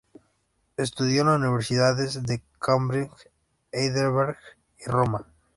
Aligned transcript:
Estudió 0.77 1.21
en 1.21 1.27
las 1.27 1.37
universidades 1.39 2.23
de 2.23 2.41
Cambridge, 2.59 3.11
Heidelberg 3.71 4.35
y 4.79 4.89
Roma. 4.89 5.27